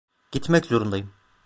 Gitmek 0.31 0.65
zorundayım. 0.65 1.13